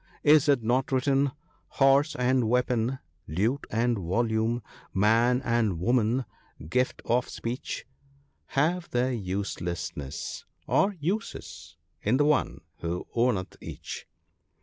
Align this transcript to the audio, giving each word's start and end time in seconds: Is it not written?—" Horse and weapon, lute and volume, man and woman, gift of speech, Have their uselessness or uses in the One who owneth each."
Is 0.23 0.49
it 0.49 0.63
not 0.63 0.91
written?—" 0.91 1.31
Horse 1.79 2.15
and 2.15 2.49
weapon, 2.49 2.97
lute 3.27 3.67
and 3.69 3.99
volume, 3.99 4.63
man 4.95 5.43
and 5.43 5.79
woman, 5.79 6.25
gift 6.67 7.03
of 7.05 7.29
speech, 7.29 7.85
Have 8.47 8.89
their 8.89 9.13
uselessness 9.13 10.43
or 10.65 10.95
uses 10.99 11.77
in 12.01 12.17
the 12.17 12.25
One 12.25 12.61
who 12.79 13.05
owneth 13.13 13.57
each." 13.61 14.07